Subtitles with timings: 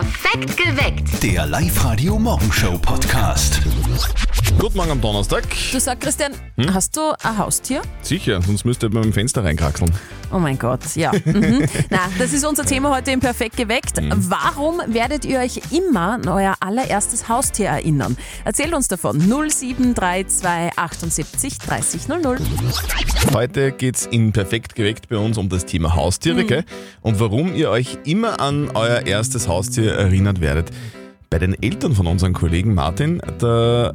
[0.00, 1.22] Perfekt geweckt.
[1.22, 3.62] Der Live-Radio Morgenshow Podcast.
[4.58, 5.44] Guten Morgen am Donnerstag.
[5.72, 6.74] Du sag, Christian, Hm?
[6.74, 7.80] hast du ein Haustier?
[8.02, 9.90] Sicher, sonst müsste man im Fenster reinkraxeln.
[10.32, 11.12] Oh mein Gott, ja.
[11.24, 11.64] Mhm.
[11.90, 13.98] Na, das ist unser Thema heute im Perfekt geweckt.
[13.98, 14.12] Hm.
[14.30, 18.16] Warum werdet ihr euch immer an euer allererstes Haustier erinnern?
[18.44, 19.18] Erzählt uns davon.
[19.20, 22.38] 0732 78 30 00.
[23.34, 26.46] Heute geht's in Perfekt geweckt bei uns um das Thema Haustiere, Mhm.
[26.46, 26.64] gell?
[27.02, 30.70] Und warum ihr euch immer an euer erstes Haustier erinnert werdet.
[31.30, 33.92] Bei den Eltern von unserem Kollegen Martin, da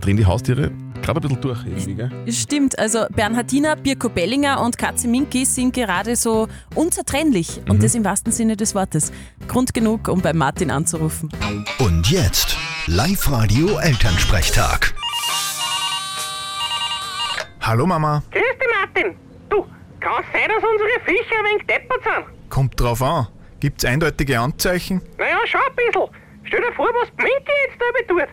[0.00, 0.70] drehen die Haustiere
[1.06, 2.32] gerade ein bisschen durch irgendwie, gell?
[2.32, 7.60] Stimmt, also Bernhardiner, Birko Bellinger und Katze Minki sind gerade so unzertrennlich.
[7.64, 7.70] Mhm.
[7.70, 9.12] Und das im wahrsten Sinne des Wortes.
[9.46, 11.30] Grund genug, um bei Martin anzurufen.
[11.78, 12.56] Und jetzt
[12.86, 14.92] Live-Radio Elternsprechtag.
[17.60, 19.16] Hallo Mama, Grüß dich, Martin.
[19.48, 19.66] Du,
[20.00, 22.50] kann es sein, dass unsere Viecher ein wenig deppert sind?
[22.50, 23.26] kommt drauf an.
[23.60, 25.02] Gibt's eindeutige Anzeichen?
[25.18, 26.08] Naja, schau ein bisschen.
[26.44, 28.28] Stell dir vor, was die Minke jetzt da tut.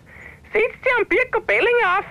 [0.53, 2.05] Setzt sie am Birko Bellinger auf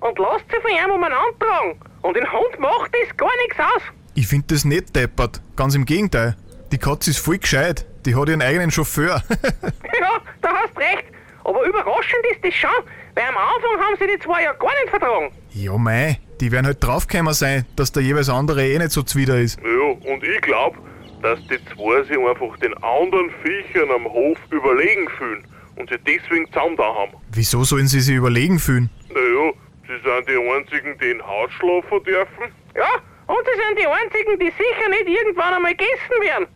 [0.00, 1.80] und lässt sie von ihm umeinander tragen.
[2.02, 3.82] Und den Hund macht das gar nichts aus.
[4.14, 5.40] Ich find das nicht deppert.
[5.56, 6.36] Ganz im Gegenteil.
[6.72, 7.86] Die Katze ist voll gescheit.
[8.06, 9.22] Die hat ihren eigenen Chauffeur.
[9.30, 11.04] ja, da hast recht.
[11.44, 12.70] Aber überraschend ist das schon,
[13.14, 15.32] weil am Anfang haben sie die zwei ja gar nicht vertragen.
[15.52, 19.38] ja mei, die werden halt draufgekommen sein, dass der jeweils andere eh nicht so zwider
[19.40, 19.58] ist.
[19.60, 20.76] Ja, und ich glaube,
[21.22, 26.46] dass die zwei sich einfach den anderen Viechern am Hof überlegen fühlen und sie deswegen
[26.52, 27.12] zusammen da haben.
[27.32, 28.90] Wieso sollen sie sich überlegen fühlen?
[29.08, 29.52] Naja,
[29.88, 32.52] sie sind die einzigen, die in Haus schlafen dürfen.
[32.76, 32.92] Ja,
[33.26, 36.46] und sie sind die einzigen, die sicher nicht irgendwann einmal gegessen werden.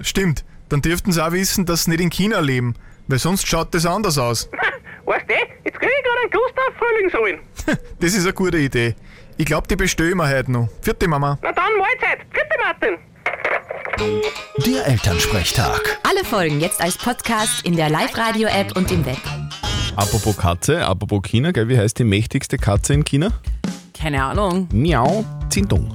[0.04, 2.74] Stimmt, dann dürften sie auch wissen, dass sie nicht in China leben,
[3.06, 4.50] weil sonst schaut das anders aus.
[5.04, 7.38] weißt du, jetzt krieg ich gerade einen Gustav Frühlingsruhen.
[8.00, 8.94] Das ist eine gute Idee.
[9.36, 10.68] Ich glaub, die bestellen wir heute noch.
[10.80, 11.38] Vierte Mama.
[11.42, 12.20] Na dann, Mahlzeit.
[12.30, 12.98] Bitte, Martin.
[14.64, 15.98] Der Elternsprechtag.
[16.08, 19.43] Alle Folgen jetzt als Podcast in der Live-Radio-App und im Web.
[19.96, 21.68] Apropos Katze, apropos China, gell?
[21.68, 23.30] Wie heißt die mächtigste Katze in China?
[23.96, 24.68] Keine Ahnung.
[24.72, 25.88] Miau Zindong.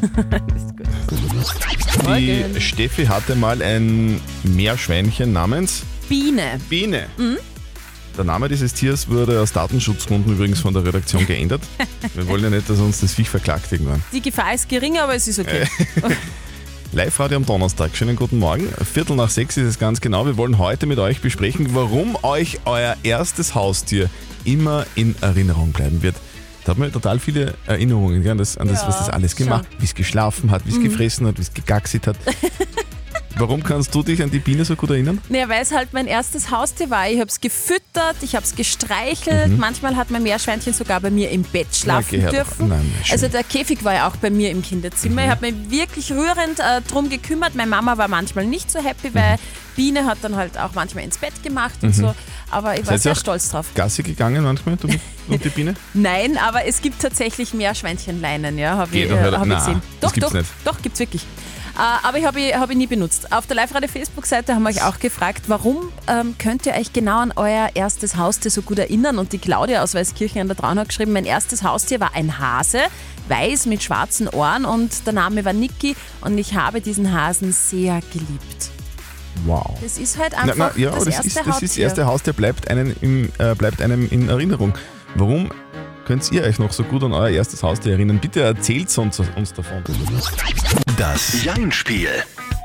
[2.16, 6.60] Die Steffi hatte mal ein Meerschweinchen namens Biene.
[6.68, 7.06] Biene.
[8.16, 11.62] Der Name dieses Tiers wurde aus Datenschutzgründen übrigens von der Redaktion geändert.
[12.14, 14.02] Wir wollen ja nicht, dass uns das Viech verklagt irgendwann.
[14.12, 15.66] Die Gefahr ist gering, aber es ist okay.
[16.92, 17.96] Live-Radio am Donnerstag.
[17.96, 18.68] Schönen guten Morgen.
[18.84, 20.24] Viertel nach sechs ist es ganz genau.
[20.24, 24.08] Wir wollen heute mit euch besprechen, warum euch euer erstes Haustier
[24.44, 26.16] immer in Erinnerung bleiben wird.
[26.64, 29.36] Da hat man total viele Erinnerungen gell, an das, an das Ja, was das alles
[29.36, 29.80] gemacht schon.
[29.80, 32.16] wie es geschlafen hat, wie es gefressen hat, wie es gegaxit hat.
[33.36, 35.20] warum kannst du dich an die Biene so gut erinnern?
[35.28, 37.08] Naja, weil es halt mein erstes Haustier war.
[37.08, 39.56] Ich habe es gefüttert, ich habe es gestreichelt.
[39.58, 42.16] Manchmal hat mein Meerschweinchen sogar bei mir im Bett schlafen Mhm.
[42.16, 42.68] gehört dürfen.
[42.68, 45.22] Nein, also der Käfig war ja auch bei mir im Kinderzimmer.
[45.22, 45.26] Mhm.
[45.26, 47.54] Ich habe mich wirklich rührend äh, drum gekümmert.
[47.54, 49.40] Meine Mama war manchmal nicht so happy, weil Mhm.
[49.76, 52.14] Biene hat dann halt auch manchmal ins Bett gemacht und so.
[52.50, 53.66] Aber ich war Seid sehr stolz drauf.
[53.74, 54.88] Gassi gegangen manchmal, du
[55.28, 55.74] und die Biene?
[55.92, 59.82] Nein, aber es gibt tatsächlich Meerschweinchenleinen, ja, habe ich, äh, hab ich Na, gesehen.
[60.00, 60.48] Doch, gibt's doch, nicht.
[60.64, 61.22] doch, gibt's wirklich.
[61.76, 63.32] Äh, aber ich habe ich, hab ich nie benutzt.
[63.32, 67.18] Auf der Live-Radio Facebook-Seite haben wir euch auch gefragt, warum ähm, könnt ihr euch genau
[67.18, 69.18] an euer erstes Haustier so gut erinnern?
[69.18, 72.38] Und die Claudia aus Weißkirchen an der Traun hat geschrieben, mein erstes Haustier war ein
[72.38, 72.80] Hase,
[73.28, 78.00] weiß mit schwarzen Ohren und der Name war Niki und ich habe diesen Hasen sehr
[78.12, 78.70] geliebt.
[79.44, 79.76] Wow.
[79.82, 82.06] Das ist halt Na, einfach na, ja, das, das, erste ist, das ist das erste
[82.06, 84.72] Haustier, bleibt, einen im, äh, bleibt einem in Erinnerung.
[85.14, 85.50] Warum
[86.06, 88.18] könnt ihr euch noch so gut an euer erstes Haustier erinnern?
[88.18, 89.82] Bitte erzählt uns, uns davon.
[90.96, 92.08] Das Jein-Spiel.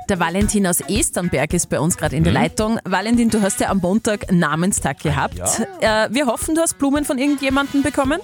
[0.09, 2.79] Der Valentin aus Esternberg ist bei uns gerade in der Leitung.
[2.85, 5.39] Valentin, du hast ja am Montag Namenstag gehabt.
[5.81, 8.19] Äh, wir hoffen, du hast Blumen von irgendjemandem bekommen.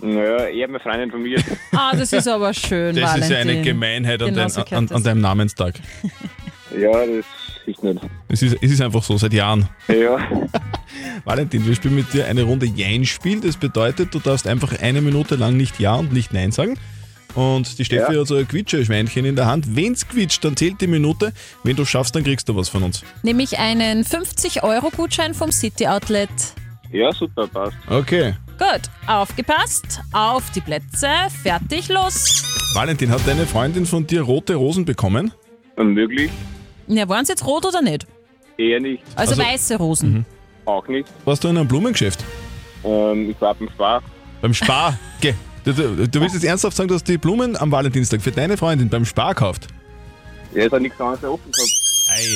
[0.00, 1.38] Naja, eher meine Freundin von mir.
[1.72, 3.22] Ah, das ist aber schön, Das Valentin.
[3.22, 5.74] ist ja eine Gemeinheit an, Genau dein, an, an deinem Namenstag.
[6.76, 7.24] Ja, das
[7.68, 8.00] ist nicht.
[8.28, 9.68] Es ist, es ist einfach so, seit Jahren.
[9.88, 10.18] Ja,
[11.24, 13.40] Valentin, wir spielen mit dir eine Runde Jein-Spiel.
[13.40, 16.78] Das bedeutet, du darfst einfach eine Minute lang nicht Ja und nicht Nein sagen.
[17.34, 18.20] Und die Steffi Ja.
[18.20, 19.76] hat so ein Quietscheschweinchen in der Hand.
[19.76, 21.32] Wenn's quietscht, dann zählt die Minute.
[21.64, 23.02] Wenn du schaffst, dann kriegst du was von uns.
[23.22, 26.30] Nämlich einen 50-Euro-Gutschein vom City Outlet.
[26.92, 27.76] ja, super, passt.
[27.90, 28.34] Okay.
[28.58, 31.08] Gut, aufgepasst, auf die Plätze,
[31.42, 32.42] fertig, los.
[32.74, 35.30] Valentin, hat deine Freundin von dir rote Rosen bekommen?
[35.76, 36.30] Unmöglich,
[36.88, 38.06] Ja, waren sie jetzt rot oder nicht?
[38.58, 40.24] eher nicht, Also, Also- weiße Rosen.
[40.64, 41.08] auch nicht.
[41.26, 42.24] Warst du in einem Blumengeschäft?
[42.84, 44.02] Ähm, ich war beim Spar.
[44.40, 44.98] Beim Spar?
[45.20, 45.34] Geh.
[45.64, 48.88] Du, du, du willst jetzt ernsthaft sagen, dass die Blumen am Valentinstag für deine Freundin
[48.88, 49.66] beim Spar kauft?
[50.54, 51.70] Ja, ist auch nichts anderes offen gehabt.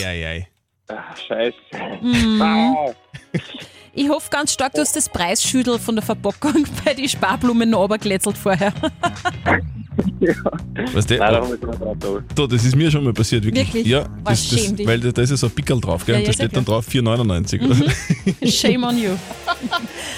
[0.02, 0.48] Eieiei.
[0.88, 1.56] Ach, scheiße.
[2.02, 2.42] Mhm.
[2.42, 2.92] Ah,
[3.92, 7.80] Ich hoffe ganz stark, du hast das Preisschüttel von der Verpackung bei den Sparblumen noch
[7.80, 8.72] runtergeletzelt vorher.
[10.94, 12.08] Weißt du, Nein, da haben wir schon drauf da.
[12.34, 13.66] da, das ist mir schon mal passiert, wirklich.
[13.74, 13.86] Wirklich?
[13.86, 14.86] Ja, Oh, das, das, schäm dich.
[14.86, 16.14] weil da, da ist ja so ein Pickel drauf, gell?
[16.14, 17.64] Ja, und ja, da steht sehr dann drauf 4,99.
[18.40, 18.48] oder?
[18.50, 19.10] Shame on you.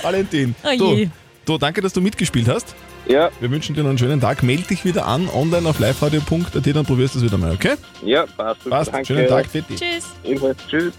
[0.02, 1.10] Valentin, Oh du,
[1.44, 2.75] du, danke, dass du mitgespielt hast.
[3.08, 4.43] Ja, Wir wünschen dir noch einen schönen Tag.
[4.43, 7.72] Meld dich wieder an, online auf liveradio.at, dann probierst du es wieder mal, okay?
[8.04, 8.69] ja, passt.
[8.69, 9.06] Passt, Danke.
[9.06, 9.75] schönen Tag, Fetti.
[9.75, 10.06] Tschüss.
[10.25, 10.56] Ebenfalls.
[10.69, 10.93] Tschüss.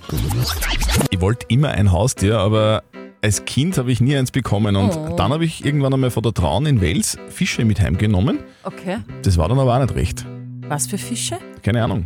[1.09, 2.83] Ich wollte immer ein Haustier, aber
[3.21, 4.75] als Kind habe ich nie eins bekommen.
[4.75, 5.15] Und Oh.
[5.15, 8.39] dann habe ich irgendwann einmal von der Traun in Wales Fische mit heimgenommen.
[8.63, 8.97] Okay.
[9.23, 10.25] Das war dann aber auch nicht recht.
[10.67, 11.37] Was für Fische?
[11.63, 12.05] Keine Ahnung.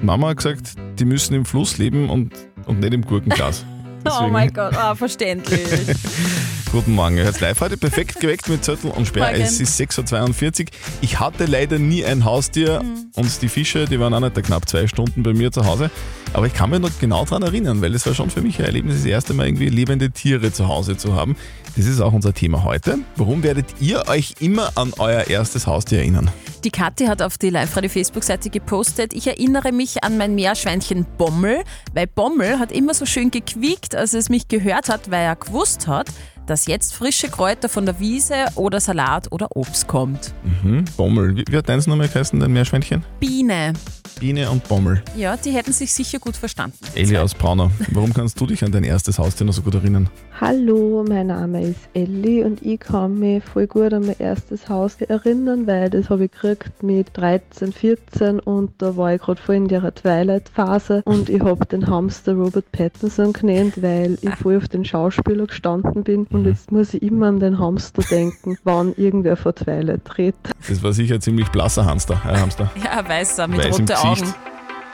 [0.00, 2.32] Mama hat gesagt, die müssen im Fluss leben und,
[2.66, 3.64] und nicht im Gurkenglas.
[4.06, 5.60] Oh mein Gott, ah, verständlich.
[6.70, 9.30] Guten Morgen, ihr hört live heute perfekt geweckt mit Zettel und Sperr.
[9.30, 9.40] Morgen.
[9.40, 10.66] Es ist 6.42 Uhr.
[11.00, 13.06] Ich hatte leider nie ein Haustier Mhm.
[13.16, 15.90] und die Fische, die waren auch nicht da knapp zwei Stunden bei mir zu Hause.
[16.34, 18.66] Aber ich kann mich noch genau daran erinnern, weil es war schon für mich ein
[18.66, 21.36] Erlebnis, das erste Mal irgendwie lebende Tiere zu Hause zu haben.
[21.74, 22.98] Das ist auch unser Thema heute.
[23.16, 26.30] Warum werdet ihr euch immer an euer erstes Haustier erinnern?
[26.64, 31.62] Die Kathi hat auf die Live-Radio-Facebook-Seite gepostet, ich erinnere mich an mein Meerschweinchen Bommel,
[31.94, 35.86] weil Bommel hat immer so schön gequiekt, als es mich gehört hat, weil er gewusst
[35.86, 36.08] hat,
[36.48, 40.32] dass jetzt frische Kräuter von der Wiese oder Salat oder Obst kommt.
[40.62, 40.84] Hm?
[40.96, 41.36] Bommel.
[41.36, 43.04] Wie, wie hat deins nochmal geheißen, dein Meerschweinchen?
[43.20, 43.74] Biene,
[44.20, 45.02] Biene und Bommel.
[45.16, 46.78] ja, die hätten sich sicher gut verstanden.
[46.94, 47.70] Eli aus Braunau.
[47.92, 50.08] Warum kannst du dich an dein erstes Haustier noch so gut erinnern?
[50.40, 54.94] Hallo, mein Name ist Elli und ich kann mich voll gut an mein erstes Haus
[55.00, 59.56] erinnern, weil das habe ich gekriegt mit 13, 14 und da war ich gerade voll
[59.56, 64.68] in der Twilight-Phase und ich habe den Hamster Robert Pattinson genannt, weil ich voll auf
[64.68, 69.36] den Schauspieler gestanden bin und jetzt muss ich immer an den Hamster denken, wann irgendwer
[69.36, 70.36] vor Twilight tritt.
[70.68, 72.14] Das war sicher ein ziemlich blasser Hamster.
[72.24, 72.70] Äh, Hamster.
[72.84, 74.34] Ja, weißer mit Weiß im roten Gesicht.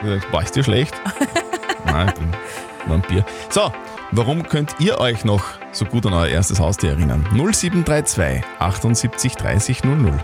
[0.03, 0.23] Augen.
[0.31, 0.95] Boah, ist dir schlecht?
[1.87, 2.29] Nein, ich bin
[2.87, 3.25] Vampir.
[3.51, 3.73] So,
[4.13, 7.25] warum könnt ihr euch noch so gut an euer erstes Haustier erinnern?
[7.33, 10.21] 0732 78 30 00.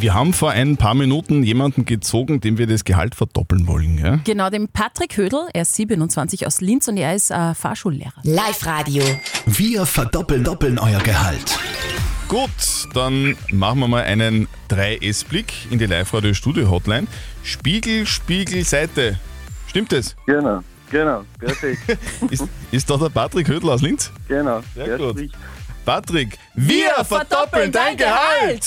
[0.00, 3.98] Wir haben vor ein paar Minuten jemanden gezogen, dem wir das Gehalt verdoppeln wollen.
[3.98, 4.20] Ja?
[4.24, 8.14] Genau, dem Patrick Hödel, er ist 27 aus Linz und er ist äh, Fahrschullehrer.
[8.22, 9.02] Live-Radio.
[9.46, 11.58] Wir verdoppeln doppeln euer Gehalt.
[12.28, 12.50] Gut,
[12.92, 17.06] dann machen wir mal einen 3S-Blick in die Live-Radio-Studio-Hotline.
[17.44, 19.18] Spiegel, Spiegel, Seite.
[19.68, 20.16] Stimmt es?
[20.26, 21.78] Genau, genau, perfekt.
[22.30, 24.10] Ist, ist da der Patrick Hödel aus Linz?
[24.26, 24.60] genau.
[24.74, 25.10] Sehr Der gut.
[25.18, 25.34] spricht.
[25.84, 28.64] Patrick, wir verdoppeln dein Gehalt!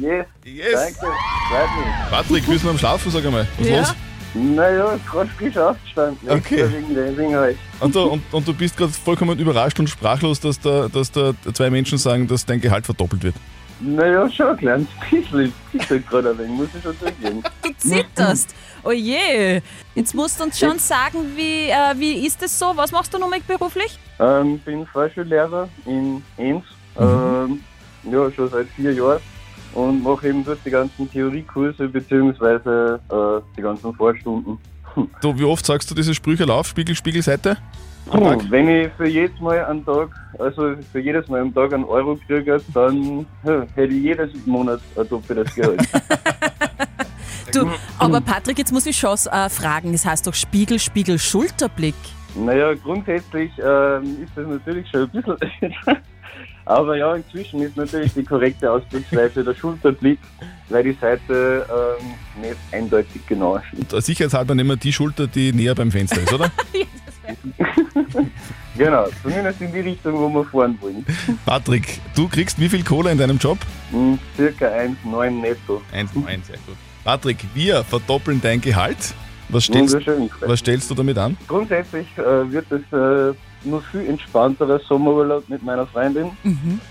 [0.00, 0.72] Yes, Yes!
[0.72, 0.98] danke,
[1.48, 2.10] freut mich.
[2.10, 3.46] Patrick, bist du am Schlafen, sag einmal.
[3.58, 3.78] Was Ja.
[3.78, 3.94] los?
[4.34, 6.28] Naja, gerade frisch aufgestanden.
[6.28, 6.60] Okay.
[6.60, 7.58] Extra Wegen Ding halt.
[7.80, 11.32] Und du, und, und du bist gerade vollkommen überrascht und sprachlos, dass da, dass da
[11.52, 13.34] zwei Menschen sagen, dass dein Gehalt verdoppelt wird.
[13.80, 15.52] Naja, schon ein kleines bisschen.
[15.72, 17.42] Ich sag gerade ein wenig, muss ich schon zugeben.
[17.62, 18.54] Du zitterst.
[18.84, 19.60] Oh je.
[19.94, 22.72] Jetzt musst du uns schon sagen, wie, äh, wie ist es so?
[22.76, 23.98] Was machst du nochmal beruflich?
[24.18, 26.64] Ähm, bin Fahrschullehrer in Enns.
[26.98, 27.64] Ähm,
[28.04, 29.20] ja, schon seit vier Jahren.
[29.74, 34.58] Und mache eben dort die ganzen Theoriekurse beziehungsweise äh, die ganzen Vorstunden.
[35.20, 36.66] Du, wie oft sagst du diese Sprüche auf?
[36.66, 37.56] Spiegel, Spiegel, Seite?
[38.10, 40.08] Am Puh, wenn ich für jedes Mal einen Tag,
[40.38, 44.80] also für jedes Mal am Tag einen Euro kriege, dann ja, hätte ich jedes Monat
[44.96, 45.80] ein doppeltes Gehalt.
[47.52, 47.68] Du,
[47.98, 49.90] aber Patrick, jetzt muss ich schon äh, fragen.
[49.90, 51.96] Das heißt doch Spiegel, Spiegel, Schulterblick.
[52.34, 55.74] Naja, grundsätzlich ähm, ist das natürlich schon ein bisschen.
[56.66, 60.20] Aber ja, inzwischen ist natürlich die korrekte Ausdrucksweise der Schulterblick,
[60.68, 63.60] weil die Seite ähm, nicht eindeutig genau.
[63.76, 66.50] Und sicherheitshalber nehmen wir die Schulter, die näher beim Fenster ist, oder?
[68.76, 71.04] Genau, zumindest in die Richtung, wo wir fahren wollen.
[71.44, 73.58] Patrick, du kriegst wie viel Kohle in deinem Job?
[73.90, 75.82] Hm, circa 1,9 netto.
[75.92, 76.76] 1,9, sehr gut.
[77.04, 79.14] Patrick, wir verdoppeln dein Gehalt.
[79.52, 79.96] Was stellst,
[80.40, 81.36] was stellst du damit an?
[81.48, 86.30] Grundsätzlich äh, wird es äh, nur viel entspannterer Sommerurlaub mit meiner Freundin,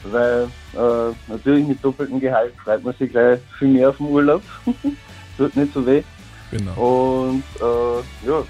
[0.04, 4.42] weil äh, natürlich mit doppeltem Gehalt freut man sich gleich viel mehr auf dem Urlaub.
[5.38, 6.04] Tut nicht so weh.
[6.52, 6.74] Genau.
[6.74, 8.44] Und äh, ja,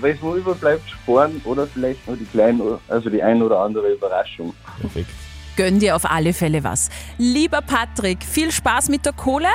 [0.00, 3.92] wenn es nur überbleibt, sparen oder vielleicht nur die kleine, also die ein oder andere
[3.92, 4.54] Überraschung.
[4.80, 5.10] Perfekt.
[5.56, 6.90] Gönn dir auf alle Fälle was.
[7.18, 9.48] Lieber Patrick, viel Spaß mit der Kohle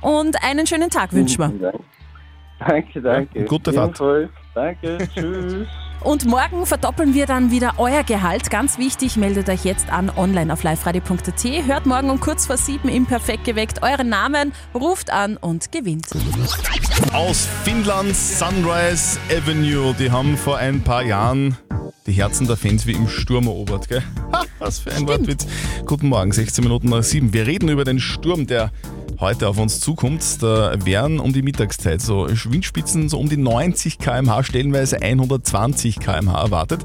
[0.00, 1.72] und einen schönen Tag wünschen wir.
[2.58, 3.40] Danke, danke.
[3.40, 4.00] Ja, gute Fahrt.
[4.54, 5.66] Danke, tschüss.
[6.00, 8.50] Und morgen verdoppeln wir dann wieder euer Gehalt.
[8.50, 11.44] Ganz wichtig, meldet euch jetzt an online auf liveradio.at.
[11.66, 16.06] Hört morgen um kurz vor sieben im Perfekt geweckt euren Namen, ruft an und gewinnt.
[17.12, 19.92] Aus Finnland, Sunrise Avenue.
[19.98, 21.56] Die haben vor ein paar Jahren
[22.06, 24.02] die Herzen der Fans wie im Sturm erobert, gell?
[24.32, 25.46] Ha, was für ein Wortwitz.
[25.84, 27.32] Guten Morgen, 16 Minuten nach 7.
[27.32, 28.70] Wir reden über den Sturm, der
[29.20, 30.42] heute auf uns zukommt.
[30.42, 36.42] Da wären um die Mittagszeit so Windspitzen so um die 90 km/h, stellenweise 120 km/h
[36.42, 36.80] erwartet.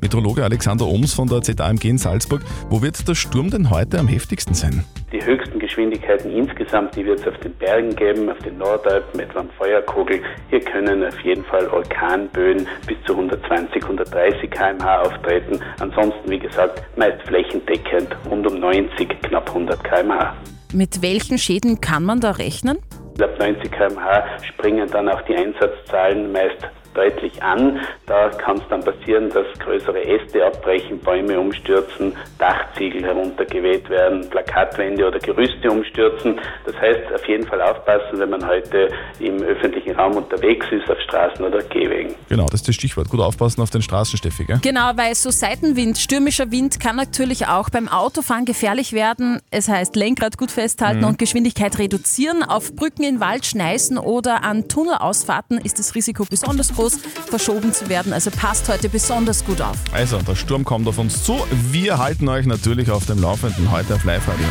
[0.00, 2.42] Meteorologe Alexander Ohms von der ZAMG in Salzburg.
[2.70, 4.84] Wo wird der Sturm denn heute am heftigsten sein?
[5.12, 9.40] Die höchsten Geschwindigkeiten insgesamt, die wird es auf den Bergen geben, auf den Nordalpen, etwa
[9.40, 10.20] am Feuerkogel.
[10.50, 15.58] Hier können auf jeden Fall Orkanböen bis zu 120, 130 km/h auftreten.
[15.80, 20.34] Ansonsten, wie gesagt, meist flächendeckend rund um 90, knapp 100 km/h.
[20.74, 22.78] Mit welchen Schäden kann man da rechnen?
[23.20, 26.58] Ab 90 km/h springen dann auch die Einsatzzahlen meist
[26.98, 27.80] deutlich an.
[28.06, 35.06] Da kann es dann passieren, dass größere Äste abbrechen, Bäume umstürzen, Dachziegel heruntergeweht werden, Plakatwände
[35.06, 36.40] oder Gerüste umstürzen.
[36.66, 38.88] Das heißt, auf jeden Fall aufpassen, wenn man heute
[39.20, 42.14] im öffentlichen Raum unterwegs ist, auf Straßen oder Gehwegen.
[42.28, 43.08] Genau, das ist das Stichwort.
[43.08, 44.58] Gut aufpassen auf den Straßen, Steffi, gell?
[44.62, 49.40] Genau, weil so Seitenwind, stürmischer Wind kann natürlich auch beim Autofahren gefährlich werden.
[49.50, 52.42] Es heißt Lenkrad gut festhalten und Geschwindigkeit reduzieren.
[52.42, 57.88] Auf Brücken in Wald, Schneisen oder an Tunnelausfahrten ist das Risiko besonders groß, verschoben zu
[57.88, 58.12] werden.
[58.12, 59.76] Also passt heute besonders gut auf.
[59.92, 61.38] Also, der Sturm kommt auf uns zu.
[61.70, 64.46] Wir halten euch natürlich auf dem Laufenden heute auf Live-Radio.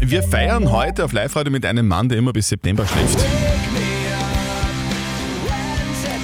[0.00, 3.18] Wir feiern heute auf Live-Radio mit einem Mann, der immer bis September schläft.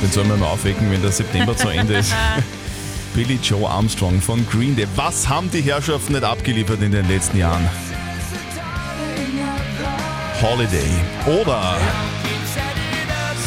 [0.02, 2.12] Den sollen wir mal aufwecken, wenn der September zu Ende ist.
[3.14, 4.86] Billy Joe Armstrong von Green Day.
[4.96, 7.68] Was haben die Herrschaften nicht abgeliefert in den letzten Jahren?
[10.42, 10.90] Holiday.
[11.40, 11.78] Oder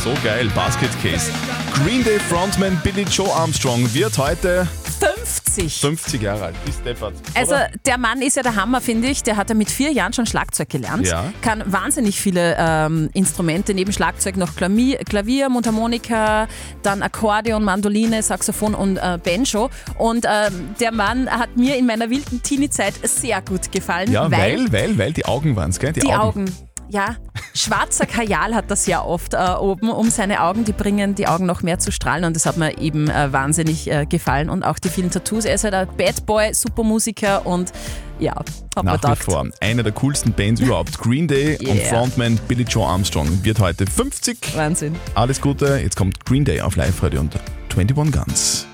[0.04, 1.32] so geil, Basket Case.
[1.74, 4.68] Green Day Frontman Billy Joe Armstrong wird heute
[5.00, 5.80] 50.
[5.80, 6.56] 50 Jahre alt.
[6.68, 7.14] Ist deppert.
[7.36, 7.70] Also oder?
[7.86, 9.24] der Mann ist ja der Hammer, finde ich.
[9.24, 11.08] Der hat ja mit vier Jahren schon Schlagzeug gelernt.
[11.08, 11.32] Ja.
[11.42, 16.48] Kann wahnsinnig viele ähm, Instrumente, neben Schlagzeug noch Klavier, Klavier, Mundharmonika,
[16.84, 19.70] dann Akkordeon, Mandoline, Saxophon und äh, Banjo.
[19.98, 24.12] Und ähm, der Mann hat mir in meiner wilden Teenie-Zeit sehr gut gefallen.
[24.12, 25.94] Ja, weil, weil, weil die Augen waren es, gell?
[25.94, 26.52] die Augen.
[26.90, 27.18] Ja,
[27.54, 30.64] schwarzer Kajal hat das ja oft äh, oben um seine Augen.
[30.64, 33.92] Die bringen die Augen noch mehr zu strahlen und das hat mir eben äh, wahnsinnig
[33.92, 34.50] äh, gefallen.
[34.50, 35.46] Und auch die vielen Tattoos.
[35.46, 37.74] Er ist halt ein Bad Boy, Supermusiker und
[38.20, 38.34] ja,
[38.76, 39.48] hat Nach wie vor.
[39.62, 40.98] Eine der coolsten Bands überhaupt.
[41.00, 41.90] Green Day und Yeah.
[41.90, 44.56] Frontman Billy Joe Armstrong wird heute 50.
[44.56, 44.96] Wahnsinn.
[45.16, 45.80] Alles Gute.
[45.82, 47.36] Jetzt kommt Green Day auf Live-Radio und
[47.76, 48.66] 21 Guns.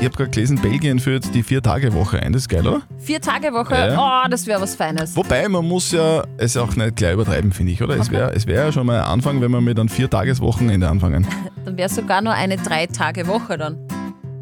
[0.00, 2.34] Ich habe gerade gelesen, Belgien führt die Vier-Tage-Woche ein.
[2.34, 2.82] Das ist geil, oder?
[2.98, 4.24] Vier Tage Woche, Ja.
[4.24, 5.16] oh, das wäre was Feines.
[5.16, 7.96] Wobei, man muss ja es auch nicht gleich übertreiben, finde ich, oder?
[7.96, 11.26] Es wäre es wär ja schon mal ein Anfang, wenn wir mit einem Vier-Tages-Wochenende anfangen.
[11.64, 13.78] Dann wäre sogar nur eine drei Tage Woche dann.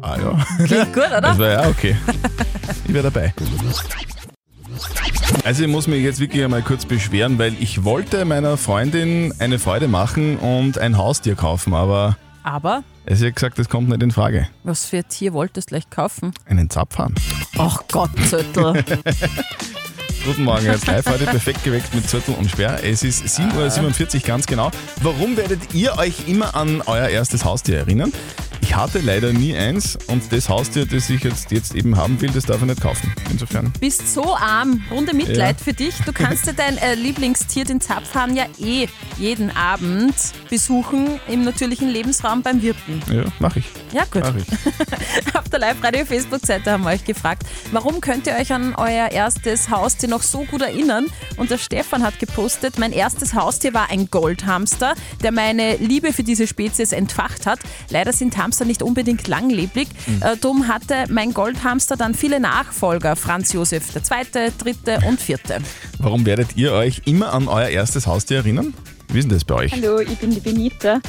[0.05, 0.65] Ah ja.
[0.65, 1.19] Klingt gut, oder?
[1.21, 1.95] Das wäre ja okay.
[2.87, 3.33] Ich wäre dabei.
[5.43, 9.57] Also ich muss mich jetzt wirklich einmal kurz beschweren, weil ich wollte meiner Freundin eine
[9.57, 14.11] Freude machen und ein Haustier kaufen, aber Aber es hat gesagt, das kommt nicht in
[14.11, 14.47] Frage.
[14.63, 16.33] was für ein Tier wolltest du gleich kaufen?
[16.45, 17.15] Einen Zapfhahn.
[17.57, 18.83] Ach Gott, Zettel.
[20.25, 22.83] Guten Morgen, jetzt live heute perfekt geweckt mit Zettel und Sperr.
[22.83, 24.69] Es ist 7.47 Uhr ganz genau.
[25.01, 28.11] Warum werdet ihr euch immer an euer erstes Haustier erinnern?
[28.75, 32.29] Ich hatte leider nie eins und das Haustier, das ich jetzt, jetzt eben haben will,
[32.31, 33.09] das darf ich nicht kaufen.
[33.31, 33.71] Insofern.
[33.79, 34.83] bist so arm.
[34.91, 35.63] Runde Mitleid Ja.
[35.63, 35.95] für dich.
[36.05, 40.13] Du kannst dir dein äh, Lieblingstier, den Zapfhahn, ja eh jeden Abend
[40.49, 43.01] besuchen im natürlichen Lebensraum beim Wirten.
[43.09, 43.63] Ja, mach ich.
[43.95, 44.23] Ja, gut.
[44.37, 45.35] Ich.
[45.35, 50.09] Auf der Live-Radio-Facebook-Seite haben wir euch gefragt, warum könnt ihr euch an euer erstes Haustier
[50.09, 51.05] noch so gut erinnern?
[51.37, 56.23] Und der Stefan hat gepostet, mein erstes Haustier war ein Goldhamster, der meine Liebe für
[56.23, 57.59] diese Spezies entfacht hat.
[57.89, 59.87] Leider sind Hamster nicht unbedingt langlebig.
[60.19, 63.15] Äh, darum hatte mein Goldhamster dann viele Nachfolger.
[63.15, 65.59] Franz Josef II., dritte und vierte.
[65.99, 68.73] Warum werdet ihr euch immer an euer erstes Haustier erinnern?
[69.07, 69.71] Wie ist denn das bei euch?
[69.71, 70.99] Hallo, ich bin die Benita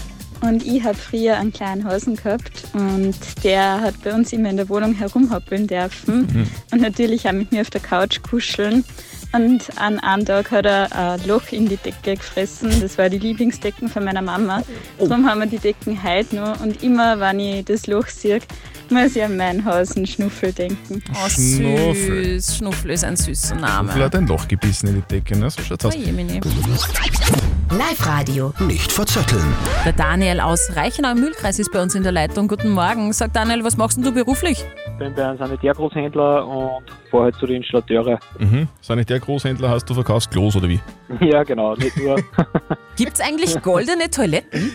[0.41, 3.15] und ich habe früher einen kleinen Hasen gehabt und
[3.45, 7.63] der hat bei uns immer in der Wohnung herumhoppeln dürfen und natürlich auch mit mir
[7.63, 8.85] auf der Couch kuscheln.
[9.33, 12.71] Und an einem Tag hat er ein Loch in die Decke gefressen.
[12.81, 14.63] Das war die Lieblingsdecken von meiner Mama.
[14.99, 16.61] Darum haben wir die Decken heute noch.
[16.61, 18.39] Und immer, wenn ich das Loch sehe,
[18.89, 21.03] muss ich an meinen Hasen Schnuffel denken.
[21.13, 22.41] Oh, Schnuffel.
[22.41, 22.57] süß.
[22.59, 23.95] Schnuffel ist ein süßer Vielleicht Name.
[23.95, 25.51] hat ein Loch gebissen in die Decke, ne?
[25.51, 25.95] So schaut's aus.
[25.95, 26.41] Oh, Jemini.
[27.71, 28.53] Live-Radio.
[28.61, 29.45] Nicht verzetteln.
[29.85, 32.47] Der Daniel aus Reichenau im Mühlkreis ist bei uns in der Leitung.
[32.49, 33.13] Guten Morgen.
[33.13, 34.65] Sag Daniel, was machst denn du beruflich?
[34.99, 38.19] bin bei einem Sanitärgroßhändler und fahre halt zu den Installateure.
[38.39, 38.69] Mhm.
[38.81, 40.81] Sanitär Großhändler hast du verkaufst Klos oder wie?
[41.21, 41.75] Ja, genau.
[41.75, 42.17] Nicht nur,
[42.97, 44.71] Gibt es eigentlich goldene Toiletten?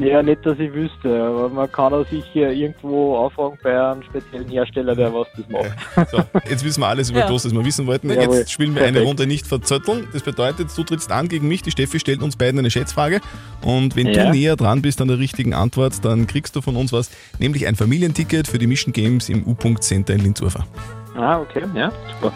[0.00, 4.48] Ja, nicht, dass ich wüsste, aber man kann auch sicher irgendwo anfragen bei einem speziellen
[4.48, 6.10] Hersteller, der was das macht.
[6.10, 7.28] So, jetzt wissen wir alles über Ja.
[7.30, 8.10] Das wir wissen wollten.
[8.10, 8.36] Jawohl.
[8.36, 9.08] Jetzt spielen wir eine Perfekt.
[9.08, 10.06] Runde nicht verzötteln.
[10.12, 11.62] Das bedeutet, du trittst an gegen mich.
[11.62, 13.20] Die Steffi stellt uns beiden eine Schätzfrage.
[13.62, 14.24] Und wenn Ja.
[14.24, 17.66] du näher dran bist an der richtigen Antwort, dann kriegst du von uns was, nämlich
[17.66, 20.64] ein Familienticket für die Mission Games im U-Punkt Center in Linzurfer.
[21.16, 22.32] Ah, okay, ja, super.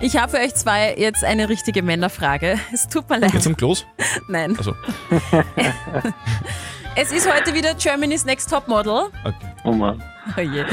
[0.00, 2.58] Ich habe für euch zwei jetzt eine richtige Männerfrage.
[2.72, 3.32] Es tut mir leid.
[3.32, 3.86] Jetzt am Klos?
[4.28, 4.54] Nein.
[4.58, 4.74] Also,
[6.98, 9.08] Es ist heute wieder Germany's Next Top Model.
[9.24, 9.34] okay.
[9.64, 10.02] Oh Mann.
[10.36, 10.64] Oh je.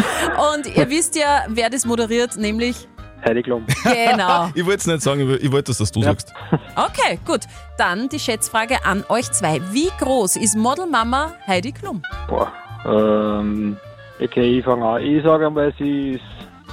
[0.53, 2.87] Und ihr wisst ja, wer das moderiert, nämlich
[3.25, 3.65] Heidi Klum.
[3.83, 4.49] Genau.
[4.55, 6.33] Ich wollte es nicht sagen, ich wollte, dass das du sagst.
[6.75, 7.41] Okay, gut.
[7.77, 9.61] Dann die Schätzfrage an euch zwei.
[9.71, 12.01] Wie groß ist Modelmama Heidi Klum?
[12.27, 12.51] Boah.
[12.85, 13.77] Ähm,
[14.21, 15.01] okay, ich fange an.
[15.03, 16.23] Ich sage einmal, sie ist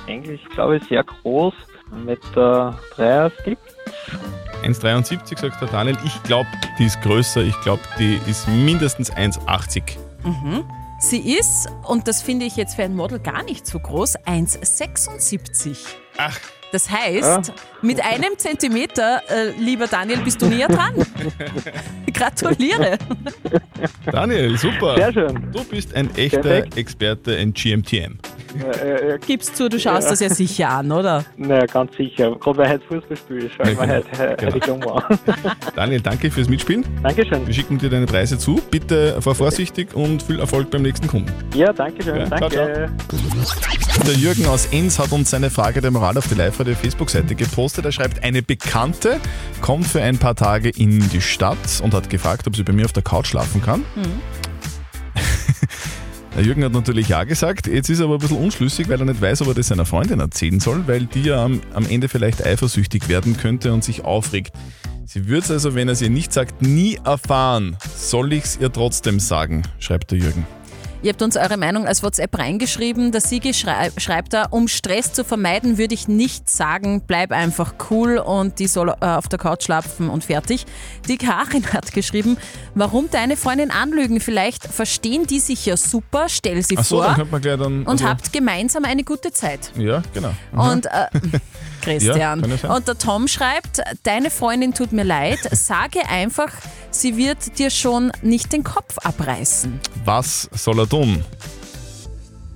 [0.08, 1.54] eigentlich, glaube ich, sehr groß.
[1.90, 3.58] Mit der 30.
[4.62, 5.96] 1,73 sagt der Daniel.
[6.04, 7.42] Ich glaube, die ist größer.
[7.42, 9.96] Ich glaube, die ist mindestens 1,80.
[10.24, 10.64] Mhm.
[11.00, 15.78] Sie ist, und das finde ich jetzt für ein Model gar nicht so groß, 1,76.
[16.18, 16.38] Ach.
[16.72, 20.94] Das heißt, mit einem Zentimeter, äh, lieber Daniel, bist du näher dran.
[22.14, 22.96] Gratuliere.
[24.12, 24.94] Daniel, super.
[24.94, 25.50] Sehr schön.
[25.52, 26.76] Du bist ein echter Perfekt.
[26.76, 28.18] Experte in GMTM.
[28.58, 31.24] Äh, äh, Gibst zu, du schaust das ja sicher an, oder?
[31.36, 32.34] naja, ganz sicher.
[32.36, 34.58] Gerade weil heute Fußball spielt, schaue ich mir heute Genau.
[34.58, 35.18] Klum an.
[35.76, 36.84] Daniel, danke fürs Mitspielen.
[37.02, 37.46] Dankeschön.
[37.46, 38.60] Wir schicken dir deine Preise zu.
[38.70, 41.32] Bitte fahr vorsichtig und viel Erfolg beim nächsten Kunden.
[41.54, 42.16] Ja, danke schön.
[42.16, 42.90] Ja, ciao, danke.
[44.06, 47.84] Der Jürgen aus Enns hat uns seine Frage der Moral auf die Live-Radio Facebook-Seite gepostet.
[47.84, 49.18] Er schreibt, eine Bekannte
[49.60, 52.84] kommt für ein paar Tage in die Stadt und hat gefragt, ob sie bei mir
[52.84, 53.84] auf der Couch schlafen kann.
[56.36, 59.04] Der Jürgen hat natürlich ja gesagt, jetzt ist er aber ein bisschen unschlüssig, weil er
[59.04, 62.08] nicht weiß, ob er das seiner Freundin erzählen soll, weil die ja am, am Ende
[62.08, 64.54] vielleicht eifersüchtig werden könnte und sich aufregt.
[65.06, 67.76] Sie würde es also, wenn er es ihr nicht sagt, nie erfahren.
[67.96, 70.46] Soll ich es ihr trotzdem sagen, schreibt der Jürgen.
[71.02, 73.10] Ihr habt uns eure Meinung als WhatsApp reingeschrieben.
[73.10, 77.02] Der Sigi schrei schreibt da, um Stress zu vermeiden, würde ich nichts sagen.
[77.06, 80.66] Bleib einfach cool und die soll äh, auf der Couch schlafen und fertig.
[81.08, 82.36] Die Karin hat geschrieben,
[82.74, 84.20] warum deine Freundin anlügen?
[84.20, 87.58] Vielleicht verstehen die sich ja super, stell sie Ach so, vor dann könnte man gleich
[87.58, 87.78] dann...
[87.80, 89.72] und also- habt gemeinsam eine gute Zeit.
[89.78, 90.32] Ja, genau.
[90.52, 91.06] Und äh,
[91.80, 92.44] Christian.
[92.62, 96.52] ja und der Tom schreibt, deine Freundin tut mir leid, sage einfach,
[97.00, 99.80] sie wird dir schon nicht den Kopf abreißen.
[100.04, 101.24] Was soll er tun?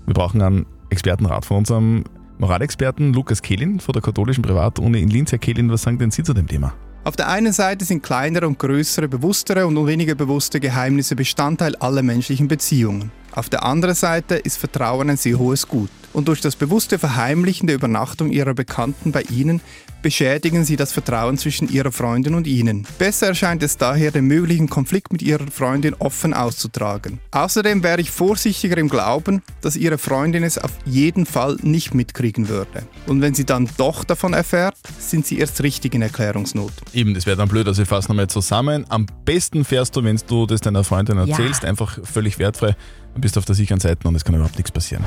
[0.07, 2.05] Wir brauchen einen Expertenrat von unserem
[2.39, 5.33] Moralexperten Lukas Kehlin von der katholischen Privatuni in Linz.
[5.33, 6.75] Herr Kehlin, was sagen denn Sie zu dem Thema?
[7.05, 12.03] Auf der einen Seite sind kleinere und größere, bewusstere und weniger bewusste Geheimnisse Bestandteil aller
[12.03, 13.11] menschlichen Beziehungen.
[13.35, 15.91] Auf der anderen Seite ist Vertrauen ein sehr hohes Gut.
[16.13, 19.61] Und durch das bewusste Verheimlichen der Übernachtung ihrer Bekannten bei ihnen
[20.01, 22.87] beschädigen sie das Vertrauen zwischen ihrer Freundin und ihnen.
[22.99, 27.19] Besser erscheint es daher, den möglichen Konflikt mit ihrer Freundin offen auszutragen.
[27.33, 32.49] Außerdem wäre ich vorsichtiger im Glauben, dass ihre Freundin es auf jeden Fall nicht mitkriegen
[32.49, 32.87] würde.
[33.07, 36.73] Und wenn sie dann doch davon erfährt, sind sie erst richtig in Erklärungsnot.
[36.93, 38.85] Eben, das wäre dann blöd, also ich fasse nochmal zusammen.
[38.91, 41.27] Am besten fährst du, wenn du das deiner Freundin Ja.
[41.27, 42.77] erzählst, einfach völlig wertfrei
[43.15, 45.05] und bist auf der sicheren Seite und es kann überhaupt nichts passieren.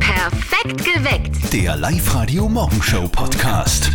[0.00, 1.52] Perfekt geweckt.
[1.52, 3.90] Der Live-Radio Morgenshow Podcast.